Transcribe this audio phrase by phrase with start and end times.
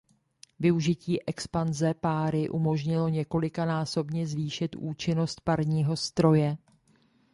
[0.59, 6.57] Využití expanze páry umožnilo několikanásobně zvýšit účinnost parního stroje.